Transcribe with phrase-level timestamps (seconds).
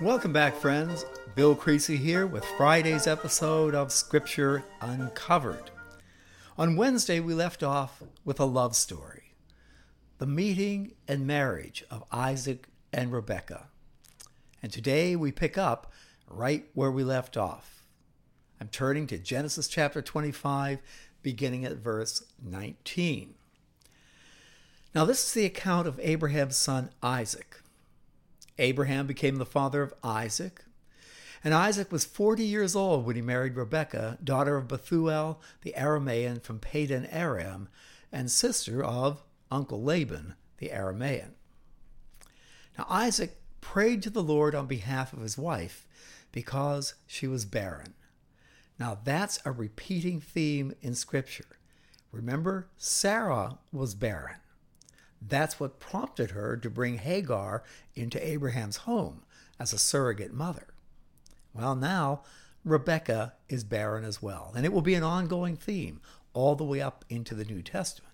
[0.00, 1.06] Welcome back, friends.
[1.36, 5.70] Bill Creasy here with Friday's episode of Scripture Uncovered.
[6.58, 9.34] On Wednesday, we left off with a love story
[10.18, 13.68] the meeting and marriage of Isaac and Rebekah.
[14.60, 15.92] And today we pick up
[16.28, 17.86] right where we left off.
[18.60, 20.80] I'm turning to Genesis chapter 25,
[21.22, 23.34] beginning at verse 19.
[24.92, 27.60] Now, this is the account of Abraham's son Isaac.
[28.58, 30.64] Abraham became the father of Isaac,
[31.42, 36.42] and Isaac was 40 years old when he married Rebekah, daughter of Bethuel the Aramean
[36.42, 37.68] from Padan Aram,
[38.10, 41.32] and sister of Uncle Laban the Aramean.
[42.78, 45.86] Now Isaac prayed to the Lord on behalf of his wife
[46.32, 47.94] because she was barren.
[48.78, 51.58] Now that's a repeating theme in Scripture.
[52.10, 54.36] Remember, Sarah was barren.
[55.26, 57.62] That's what prompted her to bring Hagar
[57.94, 59.22] into Abraham's home
[59.58, 60.74] as a surrogate mother.
[61.54, 62.22] Well, now
[62.64, 66.00] Rebecca is barren as well, and it will be an ongoing theme
[66.32, 68.12] all the way up into the New Testament.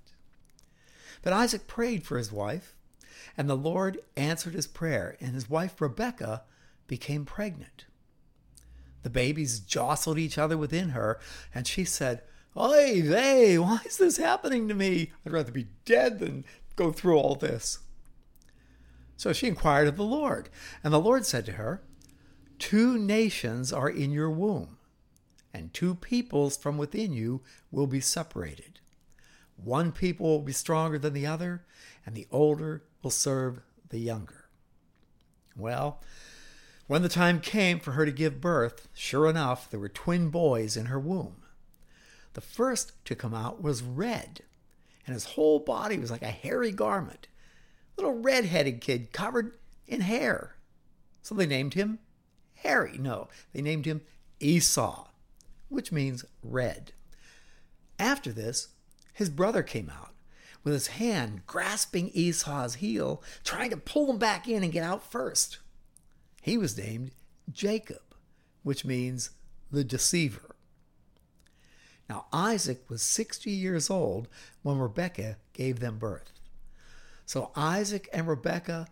[1.22, 2.75] But Isaac prayed for his wife,
[3.36, 6.42] and the Lord answered his prayer, and his wife Rebecca
[6.86, 7.86] became pregnant.
[9.02, 11.19] The babies jostled each other within her,
[11.55, 12.22] and she said,
[12.56, 15.12] Oy vey, why is this happening to me?
[15.24, 16.45] I'd rather be dead than
[16.76, 17.78] go through all this.
[19.16, 20.48] So she inquired of the Lord,
[20.82, 21.82] and the Lord said to her,
[22.58, 24.78] Two nations are in your womb,
[25.52, 28.80] and two peoples from within you will be separated.
[29.56, 31.64] One people will be stronger than the other,
[32.06, 34.46] and the older will serve the younger.
[35.56, 36.00] Well,
[36.86, 40.77] when the time came for her to give birth, sure enough, there were twin boys
[40.77, 41.42] in her womb.
[42.32, 44.42] The first to come out was red,
[45.11, 47.27] and his whole body was like a hairy garment.
[47.97, 49.58] Little red headed kid covered
[49.89, 50.55] in hair.
[51.20, 51.98] So they named him
[52.62, 52.97] Harry.
[52.97, 54.02] No, they named him
[54.39, 55.08] Esau,
[55.69, 56.92] which means red.
[57.98, 58.68] After this,
[59.12, 60.14] his brother came out
[60.62, 65.02] with his hand grasping Esau's heel, trying to pull him back in and get out
[65.02, 65.58] first.
[66.40, 67.11] He was named
[67.51, 68.14] Jacob,
[68.63, 69.30] which means
[69.73, 70.49] the deceiver.
[72.10, 74.26] Now, Isaac was 60 years old
[74.64, 76.32] when Rebekah gave them birth.
[77.24, 78.88] So Isaac and Rebekah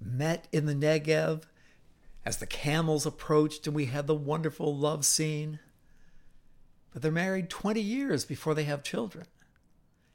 [0.00, 1.42] met in the Negev
[2.24, 5.58] as the camels approached and we had the wonderful love scene.
[6.90, 9.26] But they're married 20 years before they have children.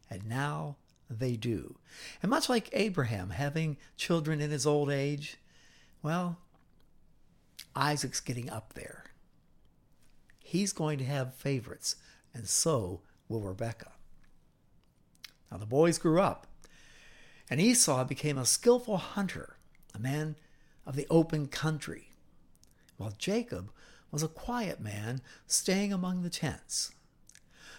[0.09, 0.77] And now
[1.07, 1.77] they do.
[2.23, 5.37] And much like Abraham having children in his old age,
[6.01, 6.39] well,
[7.75, 9.03] Isaac's getting up there.
[10.39, 11.95] He's going to have favorites,
[12.33, 13.91] and so will Rebekah.
[15.51, 16.47] Now the boys grew up,
[17.49, 19.57] and Esau became a skillful hunter,
[19.93, 20.35] a man
[20.85, 22.09] of the open country,
[22.97, 23.71] while Jacob
[24.11, 26.91] was a quiet man staying among the tents.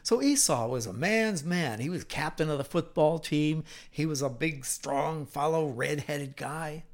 [0.03, 1.81] So Esau was a man's man.
[1.81, 3.65] He was captain of the football team.
[3.91, 6.85] He was a big, strong fellow, red headed guy.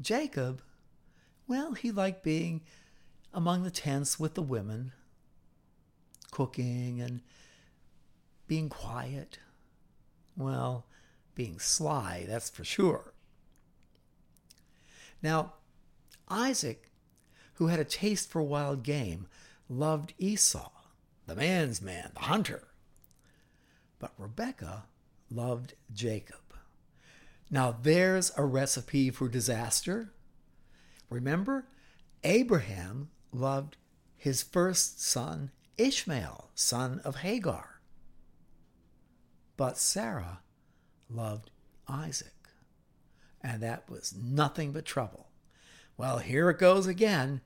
[0.00, 0.62] Jacob,
[1.48, 2.62] well, he liked being
[3.32, 4.92] among the tents with the women,
[6.34, 7.20] cooking and
[8.48, 9.38] being quiet.
[10.36, 10.84] Well,
[11.36, 13.14] being sly, that's for sure.
[15.22, 15.54] Now,
[16.28, 16.90] Isaac,
[17.54, 19.28] who had a taste for wild game,
[19.68, 20.70] loved Esau,
[21.26, 22.64] the man's man, the hunter.
[24.00, 24.86] But Rebecca
[25.30, 26.40] loved Jacob.
[27.48, 30.12] Now, there's a recipe for disaster.
[31.08, 31.68] Remember,
[32.24, 33.76] Abraham loved
[34.16, 37.80] his first son, Ishmael, son of Hagar.
[39.56, 40.40] But Sarah
[41.08, 41.50] loved
[41.88, 42.30] Isaac.
[43.40, 45.28] And that was nothing but trouble.
[45.96, 47.40] Well, here it goes again.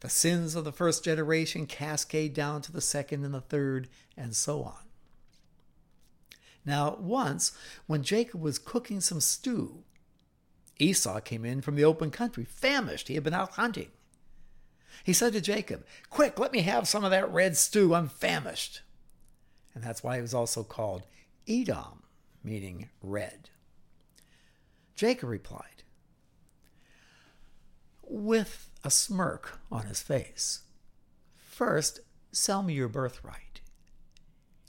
[0.00, 4.34] The sins of the first generation cascade down to the second and the third, and
[4.34, 4.88] so on.
[6.64, 7.52] Now, once,
[7.86, 9.82] when Jacob was cooking some stew,
[10.78, 13.08] Esau came in from the open country, famished.
[13.08, 13.90] He had been out hunting.
[15.04, 17.94] He said to Jacob, Quick, let me have some of that red stew.
[17.94, 18.82] I'm famished.
[19.74, 21.06] And that's why he was also called
[21.48, 22.02] Edom,
[22.42, 23.50] meaning red.
[24.94, 25.80] Jacob replied,
[28.10, 30.62] with a smirk on his face,
[31.38, 32.00] First,
[32.32, 33.60] sell me your birthright.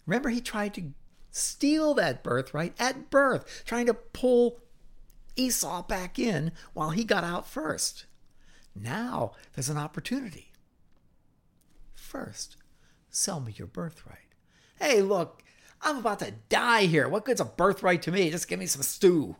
[0.06, 0.94] Remember, he tried to
[1.31, 4.60] steal that birthright at birth, trying to pull
[5.36, 8.06] Esau back in while he got out first.
[8.75, 10.51] Now there's an opportunity.
[11.94, 12.57] First,
[13.09, 14.18] sell me your birthright.
[14.79, 15.44] Hey, look,
[15.81, 17.07] I'm about to die here.
[17.07, 18.29] What good's a birthright to me?
[18.29, 19.35] Just give me some stew.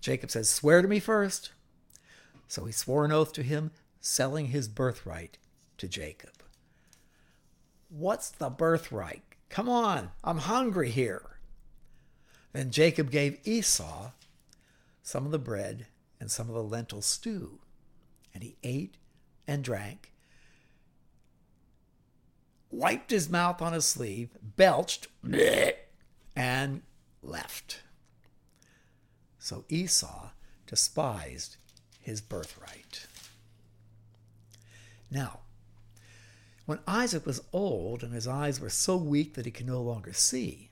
[0.00, 1.52] Jacob says, Swear to me first.
[2.48, 3.70] So he swore an oath to him,
[4.00, 5.38] selling his birthright
[5.78, 6.42] to Jacob.
[7.88, 9.22] What's the birthright?
[9.48, 11.38] Come on, I'm hungry here.
[12.52, 14.10] Then Jacob gave Esau
[15.02, 15.86] some of the bread
[16.18, 17.60] and some of the lentil stew,
[18.34, 18.96] and he ate
[19.46, 20.12] and drank,
[22.70, 25.08] wiped his mouth on his sleeve, belched,
[26.36, 26.82] and
[27.22, 27.82] left.
[29.38, 30.30] So Esau
[30.66, 31.56] despised
[32.00, 33.06] his birthright.
[35.10, 35.40] Now,
[36.66, 40.12] when Isaac was old and his eyes were so weak that he could no longer
[40.12, 40.70] see,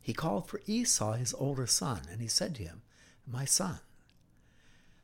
[0.00, 2.82] he called for Esau, his older son, and he said to him,
[3.26, 3.78] My son.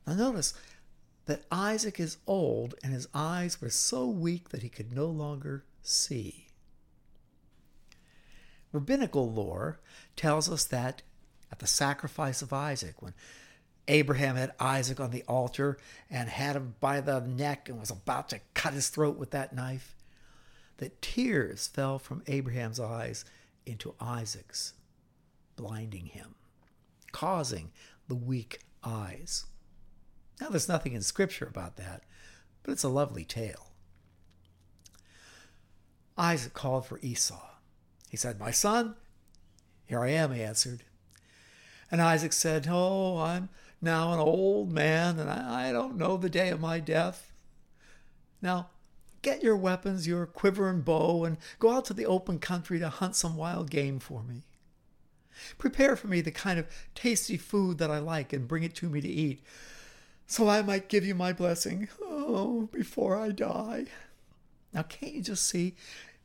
[0.06, 0.54] Now notice
[1.26, 5.64] that Isaac is old and his eyes were so weak that he could no longer
[5.82, 6.48] see.
[8.72, 9.78] Rabbinical lore
[10.16, 11.02] tells us that
[11.50, 13.14] at the sacrifice of Isaac, when
[13.86, 15.78] Abraham had Isaac on the altar
[16.10, 19.54] and had him by the neck and was about to cut his throat with that
[19.54, 19.94] knife,
[20.78, 23.24] that tears fell from Abraham's eyes
[23.64, 24.74] into Isaac's,
[25.56, 26.34] blinding him,
[27.12, 27.70] causing
[28.08, 29.46] the weak eyes.
[30.40, 32.02] Now, there's nothing in Scripture about that,
[32.62, 33.70] but it's a lovely tale.
[36.16, 37.40] Isaac called for Esau.
[38.08, 38.94] He said, My son,
[39.84, 40.84] here I am, he answered.
[41.90, 43.48] And Isaac said, Oh, I'm
[43.80, 47.32] now an old man, and I, don't know the day of my death.
[48.40, 48.68] Now,
[49.22, 52.88] get your weapons, your quiver and bow, and go out to the open country to
[52.88, 54.42] hunt some wild game for me.
[55.58, 58.88] Prepare for me the kind of tasty food that I like and bring it to
[58.88, 59.42] me to eat,
[60.26, 63.86] so I might give you my blessing, oh, before I die.
[64.72, 65.74] Now, can't you just see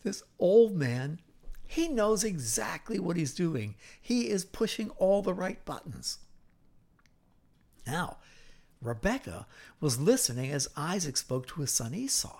[0.03, 1.19] this old man?
[1.67, 3.75] He knows exactly what he's doing.
[4.01, 6.17] He is pushing all the right buttons.
[7.85, 8.17] Now,
[8.81, 9.45] Rebecca
[9.79, 12.35] was listening as Isaac spoke to his son Esau.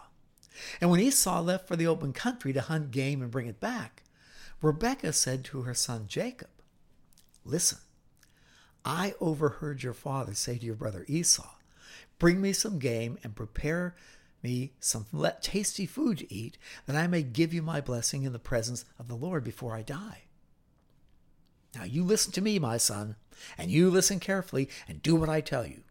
[0.81, 4.03] And when Esau left for the open country to hunt game and bring it back,
[4.61, 6.49] Rebecca said to her son Jacob,
[7.45, 7.79] Listen,
[8.89, 11.47] I overheard your father say to your brother Esau,
[12.17, 13.95] Bring me some game and prepare
[14.41, 15.05] me some
[15.41, 16.57] tasty food to eat,
[16.87, 19.83] that I may give you my blessing in the presence of the Lord before I
[19.83, 20.23] die.
[21.75, 23.15] Now you listen to me, my son,
[23.59, 25.83] and you listen carefully and do what I tell you.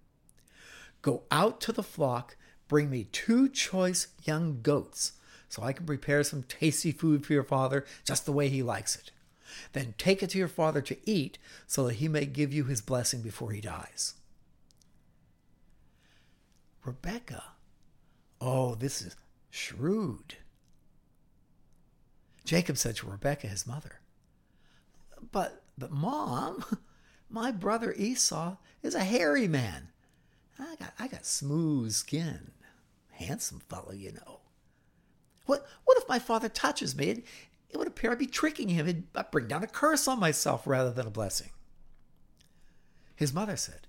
[1.01, 2.37] Go out to the flock,
[2.67, 5.13] bring me two choice young goats,
[5.49, 8.97] so I can prepare some tasty food for your father just the way he likes
[8.97, 9.13] it.
[9.73, 12.81] Then take it to your father to eat, so that he may give you his
[12.81, 14.15] blessing before he dies.
[16.85, 17.43] Rebecca,
[18.41, 19.17] oh, this is
[19.51, 20.37] shrewd.
[22.45, 24.01] Jacob said to Rebecca, his mother,
[25.33, 26.65] But, but, Mom,
[27.31, 29.89] my brother Esau is a hairy man.
[30.59, 32.53] I got, I got smooth skin.
[33.11, 34.41] Handsome fellow, you know.
[35.45, 37.07] What, what if my father touches me?
[37.11, 37.25] It,
[37.71, 38.89] it would appear I'd be tricking him.
[38.89, 41.51] It'd I'd bring down a curse on myself rather than a blessing.
[43.15, 43.87] His mother said,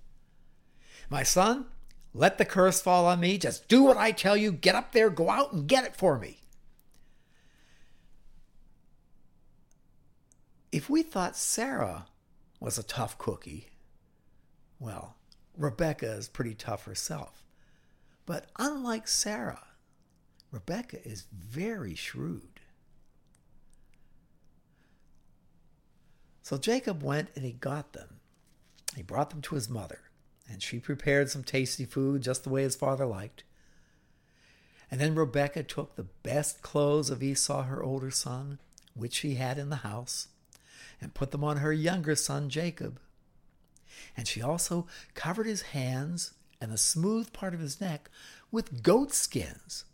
[1.08, 1.66] My son,
[2.12, 3.38] let the curse fall on me.
[3.38, 4.52] Just do what I tell you.
[4.52, 6.38] Get up there, go out and get it for me.
[10.72, 12.06] If we thought Sarah
[12.60, 13.68] was a tough cookie.
[14.78, 15.16] Well,
[15.56, 17.44] Rebecca is pretty tough herself.
[18.26, 19.66] But unlike Sarah,
[20.52, 22.49] Rebecca is very shrewd.
[26.42, 28.20] So Jacob went and he got them.
[28.96, 30.00] He brought them to his mother,
[30.50, 33.44] and she prepared some tasty food just the way his father liked.
[34.90, 38.58] And then Rebecca took the best clothes of Esau, her older son,
[38.94, 40.28] which she had in the house,
[41.00, 42.98] and put them on her younger son Jacob.
[44.16, 48.10] And she also covered his hands and the smooth part of his neck
[48.50, 49.84] with goat skins.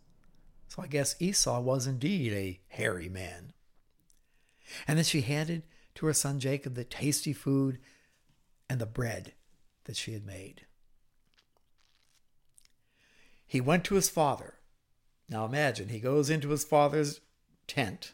[0.68, 3.52] So I guess Esau was indeed a hairy man.
[4.88, 5.62] And then she handed
[5.96, 7.78] to her son Jacob the tasty food
[8.68, 9.32] and the bread
[9.84, 10.66] that she had made.
[13.46, 14.54] He went to his father.
[15.28, 17.20] Now imagine, he goes into his father's
[17.66, 18.12] tent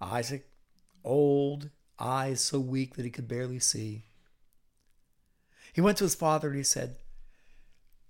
[0.00, 0.48] Isaac,
[1.04, 1.68] old,
[1.98, 4.04] eyes so weak that he could barely see.
[5.74, 6.96] He went to his father and he said,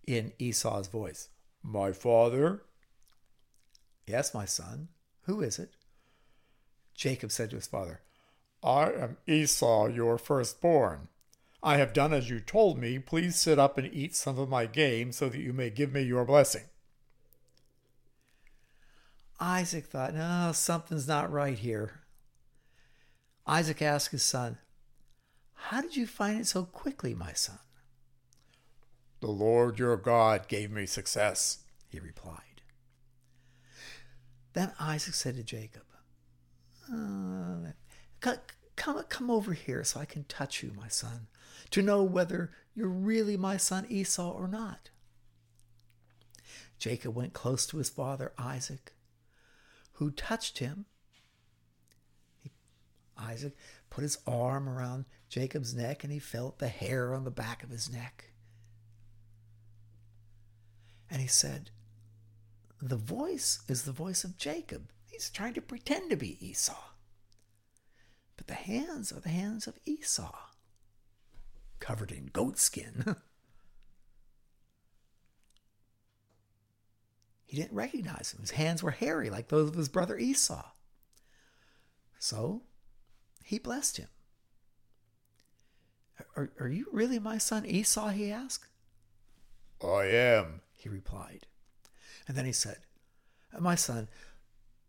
[0.07, 1.29] in Esau's voice,
[1.63, 2.63] My father?
[4.07, 4.89] Yes, my son.
[5.23, 5.75] Who is it?
[7.01, 8.03] Jacob said to his father,
[8.63, 11.09] I am Esau, your firstborn.
[11.63, 12.99] I have done as you told me.
[12.99, 16.03] Please sit up and eat some of my game so that you may give me
[16.03, 16.65] your blessing.
[19.41, 22.03] Isaac thought, no, something's not right here.
[23.47, 24.59] Isaac asked his son,
[25.55, 27.61] How did you find it so quickly, my son?
[29.21, 32.61] The Lord your God gave me success, he replied.
[34.53, 35.85] Then Isaac said to Jacob,
[36.93, 37.71] uh,
[38.77, 41.27] come, come over here so I can touch you, my son,
[41.71, 44.91] to know whether you're really my son Esau or not.
[46.79, 48.95] Jacob went close to his father Isaac,
[49.95, 50.87] who touched him.
[52.41, 52.51] He,
[53.19, 53.55] Isaac
[53.91, 57.71] put his arm around Jacob's neck and he felt the hair on the back of
[57.71, 58.31] his neck.
[61.11, 61.71] And he said,
[62.81, 64.91] The voice is the voice of Jacob.
[65.21, 66.81] He's trying to pretend to be Esau.
[68.39, 70.35] But the hands are the hands of Esau,
[71.79, 73.17] covered in goatskin.
[77.47, 78.41] he didn't recognize him.
[78.41, 80.71] His hands were hairy like those of his brother Esau.
[82.19, 82.63] So
[83.45, 84.09] he blessed him.
[86.35, 88.09] Are, are you really my son Esau?
[88.09, 88.69] he asked.
[89.85, 91.47] I am, he replied.
[92.27, 92.79] And then he said,
[93.59, 94.09] My son,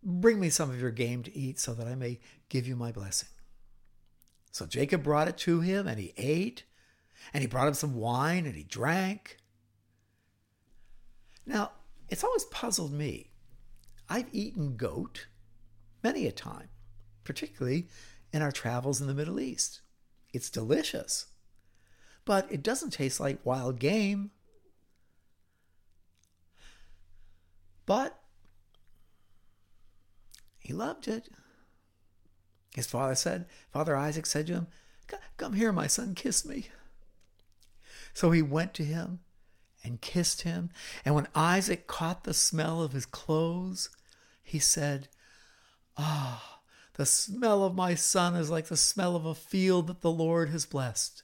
[0.04, 2.92] bring me some of your game to eat so that I may give you my
[2.92, 3.30] blessing.
[4.52, 6.64] So Jacob brought it to him, and he ate,
[7.34, 9.38] and he brought him some wine, and he drank.
[11.46, 11.72] Now,
[12.10, 13.32] it's always puzzled me.
[14.10, 15.28] I've eaten goat
[16.04, 16.68] many a time,
[17.24, 17.88] particularly
[18.34, 19.82] in our travels in the Middle East.
[20.34, 21.28] It's delicious,
[22.26, 24.32] but it doesn't taste like wild game.
[27.86, 28.21] But
[30.82, 31.30] loved it.
[32.76, 34.68] His father said, Father Isaac said to him,
[35.38, 36.70] Come here, my son, kiss me.
[38.14, 39.20] So he went to him
[39.84, 40.70] and kissed him.
[41.06, 43.90] And when Isaac caught the smell of his clothes,
[44.44, 45.08] he said,
[45.98, 46.62] Ah,
[46.94, 50.50] the smell of my son is like the smell of a field that the Lord
[50.50, 51.24] has blessed.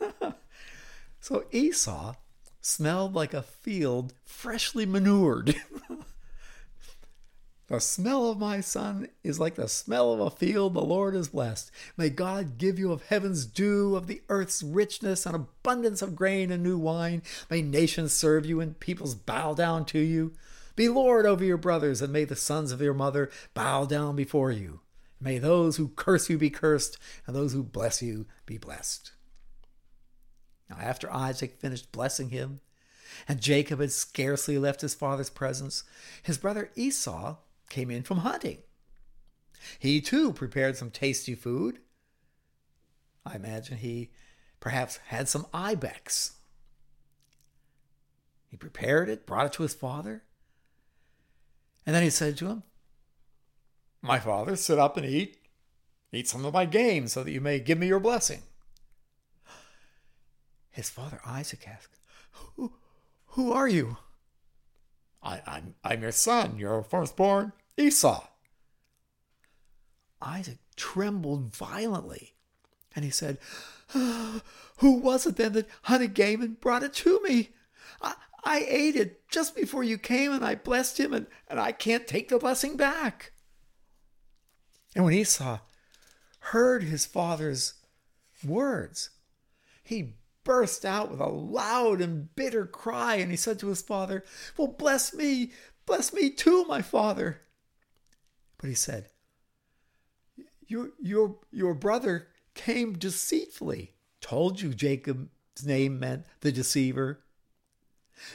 [1.20, 2.14] so Esau
[2.60, 5.54] smelled like a field freshly manured.
[7.68, 11.28] the smell of my son is like the smell of a field the Lord has
[11.28, 11.72] blessed.
[11.96, 16.52] May God give you of heaven's dew, of the earth's richness, and abundance of grain
[16.52, 17.22] and new wine.
[17.50, 20.32] May nations serve you and peoples bow down to you.
[20.76, 24.52] Be Lord over your brothers, and may the sons of your mother bow down before
[24.52, 24.80] you.
[25.20, 29.12] May those who curse you be cursed, and those who bless you be blessed.
[30.70, 32.60] Now, after Isaac finished blessing him,
[33.26, 35.84] and Jacob had scarcely left his father's presence,
[36.22, 37.36] his brother Esau
[37.68, 38.58] came in from hunting.
[39.78, 41.80] He too prepared some tasty food.
[43.24, 44.10] I imagine he
[44.60, 46.34] perhaps had some ibex.
[48.48, 50.22] He prepared it, brought it to his father,
[51.84, 52.62] and then he said to him,
[54.02, 55.38] My father, sit up and eat.
[56.12, 58.42] Eat some of my game so that you may give me your blessing.
[60.70, 61.98] His father Isaac asked,
[62.32, 62.72] Who,
[63.28, 63.98] who are you?
[65.26, 68.24] I, I'm, I'm your son, your firstborn, Esau.
[70.22, 72.34] Isaac trembled violently,
[72.94, 73.38] and he said,
[73.94, 74.40] ah,
[74.78, 77.50] Who was it then that hunted game and brought it to me?
[78.00, 78.14] I,
[78.44, 82.06] I ate it just before you came, and I blessed him, and, and I can't
[82.06, 83.32] take the blessing back.
[84.94, 85.58] And when Esau
[86.38, 87.74] heard his father's
[88.44, 89.10] words,
[89.82, 90.14] he
[90.46, 94.24] burst out with a loud and bitter cry, and he said to his father,
[94.56, 95.50] Well, bless me,
[95.86, 97.42] bless me too, my father.
[98.56, 99.08] But he said,
[100.68, 103.94] Your, your, your brother came deceitfully.
[104.20, 107.24] Told you Jacob's name meant the deceiver.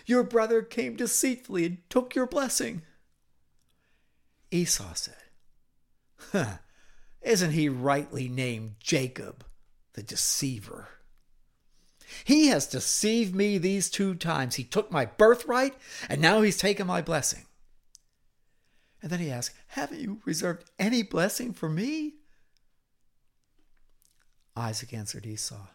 [0.05, 2.81] Your brother came deceitfully and took your blessing.
[4.51, 5.15] Esau said,
[6.33, 6.57] huh,
[7.21, 9.45] Isn't he rightly named Jacob,
[9.93, 10.89] the deceiver?
[12.23, 14.55] He has deceived me these two times.
[14.55, 15.75] He took my birthright,
[16.09, 17.45] and now he's taken my blessing.
[19.01, 22.15] And then he asked, Haven't you reserved any blessing for me?
[24.55, 25.67] Isaac answered Esau,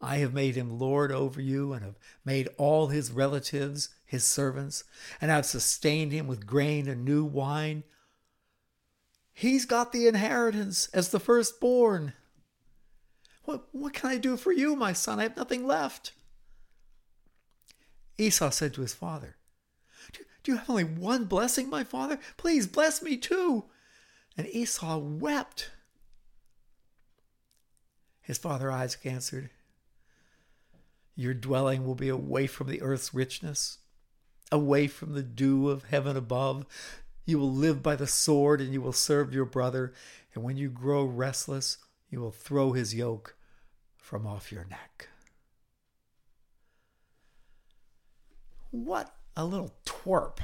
[0.00, 4.84] I have made him lord over you, and have made all his relatives his servants,
[5.20, 7.82] and have sustained him with grain and new wine.
[9.32, 12.12] He's got the inheritance as the firstborn.
[13.48, 15.18] What, what can I do for you, my son?
[15.18, 16.12] I have nothing left.
[18.18, 19.36] Esau said to his father,
[20.12, 22.18] do, do you have only one blessing, my father?
[22.36, 23.64] Please bless me too.
[24.36, 25.70] And Esau wept.
[28.20, 29.48] His father Isaac answered,
[31.16, 33.78] Your dwelling will be away from the earth's richness,
[34.52, 36.66] away from the dew of heaven above.
[37.24, 39.94] You will live by the sword, and you will serve your brother.
[40.34, 41.78] And when you grow restless,
[42.10, 43.36] you will throw his yoke
[44.08, 45.06] from off your neck.
[48.70, 50.38] What a little twerp.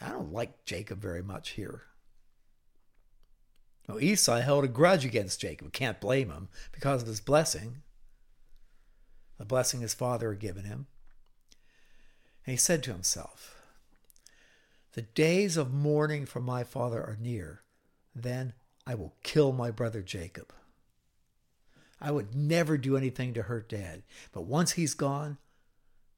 [0.00, 1.82] I don't like Jacob very much here.
[3.88, 5.72] Well, Esau held a grudge against Jacob.
[5.72, 7.82] Can't blame him because of his blessing,
[9.38, 10.88] the blessing his father had given him.
[12.44, 13.54] And he said to himself,
[14.94, 17.62] The days of mourning for my father are near.
[18.16, 20.52] Then I will kill my brother Jacob.
[22.02, 25.38] I would never do anything to hurt dad, but once he's gone,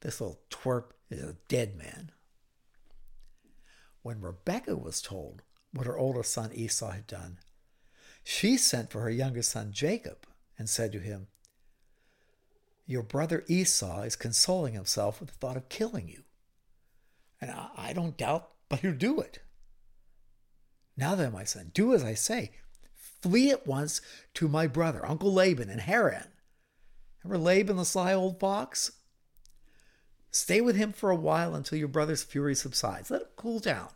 [0.00, 2.10] this little twerp is a dead man.
[4.02, 7.38] When Rebecca was told what her oldest son Esau had done,
[8.22, 10.26] she sent for her youngest son Jacob
[10.58, 11.26] and said to him,
[12.86, 16.22] Your brother Esau is consoling himself with the thought of killing you.
[17.42, 19.40] And I don't doubt but he'll do it.
[20.96, 22.52] Now then, my son, do as I say.
[23.24, 24.02] Flee at once
[24.34, 26.26] to my brother, Uncle Laban in Haran.
[27.22, 28.92] Remember Laban, the sly old fox?
[30.30, 33.10] Stay with him for a while until your brother's fury subsides.
[33.10, 33.88] Let him cool down.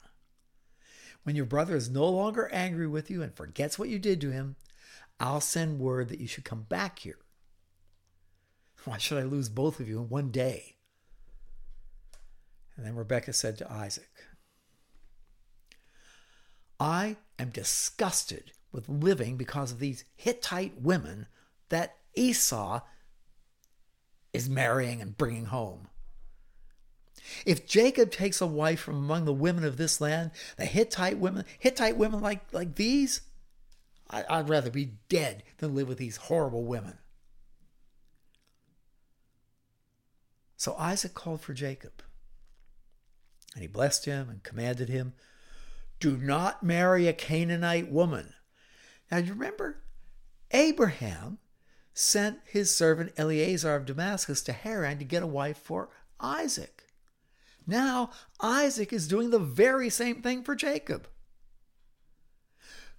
[1.25, 4.31] When your brother is no longer angry with you and forgets what you did to
[4.31, 4.57] him,
[5.21, 7.19] I'll send word that you should come back here.
[8.87, 10.77] Why should I lose both of you in one day?
[12.79, 14.09] And then Rebekah said to Isaac,
[16.81, 21.27] I am disgusted with living because of these Hittite women
[21.69, 22.81] that Esau
[24.33, 25.89] is marrying and bringing home.
[27.45, 31.45] If Jacob takes a wife from among the women of this land, the Hittite women,
[31.59, 33.23] Hittite women like, like these,
[34.09, 36.99] I, would rather be dead than live with these horrible women.
[40.57, 42.03] So Isaac called for Jacob,
[43.55, 45.15] and he blessed him and commanded him,
[46.01, 48.35] Do not marry a Canaanite woman.
[49.11, 49.83] Now you remember,
[50.51, 51.39] Abraham
[51.93, 55.91] sent his servant Eleazar of Damascus to Haran to get a wife for
[56.21, 56.85] Isaac.
[57.67, 61.09] Now Isaac is doing the very same thing for Jacob.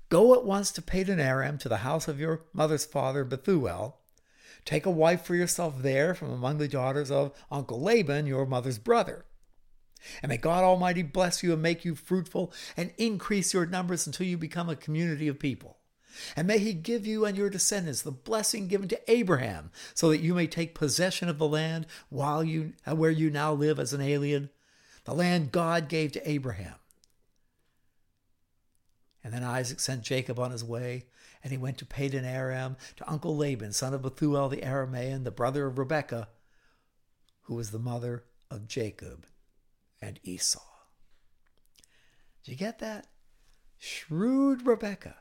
[0.10, 4.00] Go at once to Padan Aram to the house of your mother's father Bethuel.
[4.66, 8.78] Take a wife for yourself there from among the daughters of Uncle Laban, your mother's
[8.78, 9.26] brother.
[10.22, 14.28] And may God Almighty bless you and make you fruitful and increase your numbers until
[14.28, 15.79] you become a community of people.
[16.36, 20.22] And may he give you and your descendants the blessing given to Abraham, so that
[20.22, 24.02] you may take possession of the land while you where you now live as an
[24.02, 24.50] alien,
[25.06, 26.76] the land God gave to Abraham.
[29.24, 31.06] And then Isaac sent Jacob on his way,
[31.44, 35.32] and he went to Padan Aram to Uncle Laban, son of Bethuel the Aramean, the
[35.32, 36.30] brother of Rebekah,
[37.44, 39.26] who was the mother of Jacob
[40.02, 40.62] and Esau.
[42.44, 43.08] Did you get that?
[43.78, 45.18] Shrewd Rebekah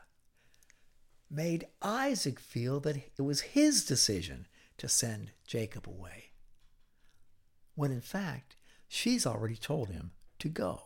[1.29, 6.31] made Isaac feel that it was his decision to send Jacob away,
[7.75, 8.55] when in fact,
[8.87, 10.83] she's already told him to go.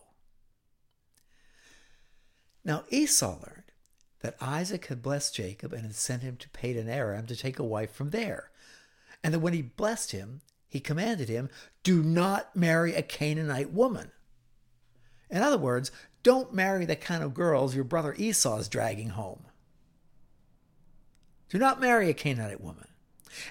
[2.66, 3.72] Now Esau learned
[4.22, 7.64] that Isaac had blessed Jacob and had sent him to Padan Aram to take a
[7.64, 8.52] wife from there,
[9.24, 11.50] and that when he blessed him, he commanded him,
[11.84, 14.12] Do not marry a Canaanite woman.
[15.30, 15.92] In other words,
[16.24, 19.46] don't marry the kind of girls your brother Esau is dragging home.
[21.54, 22.88] Do not marry a Canaanite woman.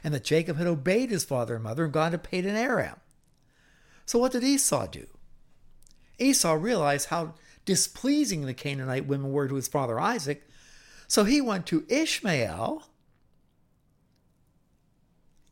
[0.02, 2.96] And that Jacob had obeyed his father and mother and gone to Padan Aram.
[4.06, 5.06] So what did Esau do?
[6.18, 7.34] Esau realized how
[7.64, 10.42] displeasing the Canaanite women were to his father Isaac,
[11.06, 12.82] so he went to Ishmael.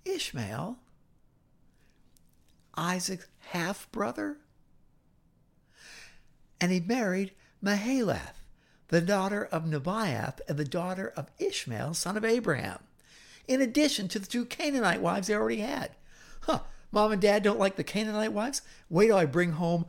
[0.04, 0.76] Ishmael,
[2.74, 4.38] Isaac's half brother,
[6.60, 7.30] and he married
[7.62, 8.39] Mahalath,
[8.90, 12.80] the daughter of Nebaioth and the daughter of Ishmael, son of Abraham,
[13.46, 15.92] in addition to the two Canaanite wives they already had.
[16.42, 18.62] Huh, mom and dad don't like the Canaanite wives?
[18.88, 19.86] Wait till I bring home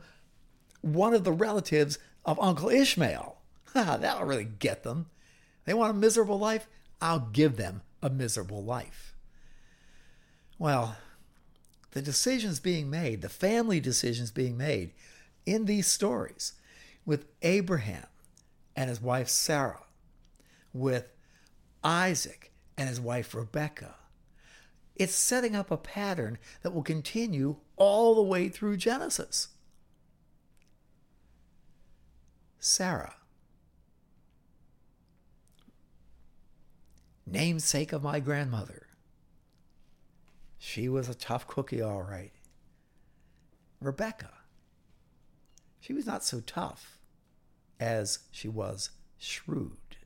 [0.82, 3.38] one of the relatives of Uncle Ishmael.
[3.74, 5.06] That'll really get them.
[5.64, 6.68] They want a miserable life?
[7.00, 9.16] I'll give them a miserable life.
[10.60, 10.96] Well,
[11.90, 14.92] the decisions being made, the family decisions being made
[15.44, 16.52] in these stories
[17.04, 18.06] with Abraham
[18.76, 19.84] and his wife Sarah,
[20.72, 21.08] with
[21.84, 23.96] Isaac and his wife Rebecca.
[24.96, 29.48] It's setting up a pattern that will continue all the way through Genesis.
[32.58, 33.16] Sarah,
[37.26, 38.86] namesake of my grandmother.
[40.58, 42.32] She was a tough cookie, all right.
[43.80, 44.30] Rebecca,
[45.80, 46.98] she was not so tough
[47.82, 49.96] as she was shrewd.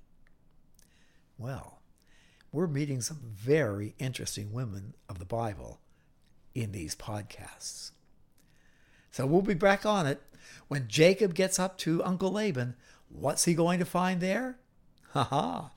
[1.36, 1.82] Well,
[2.50, 5.80] we're meeting some very interesting women of the Bible
[6.54, 7.90] in these podcasts.
[9.10, 10.22] So we'll be back on it.
[10.68, 12.76] When Jacob gets up to Uncle Laban,
[13.10, 14.58] what's he going to find there?
[15.10, 15.70] Ha ha!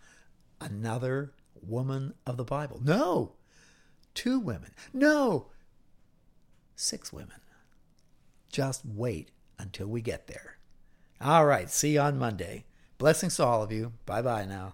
[0.61, 2.79] Another woman of the Bible.
[2.81, 3.33] No!
[4.13, 4.71] Two women.
[4.93, 5.47] No!
[6.77, 7.41] Six women.
[8.49, 10.58] Just wait until we get there.
[11.21, 12.65] All right, see you on Monday.
[12.97, 13.93] Blessings to all of you.
[14.05, 14.73] Bye bye now.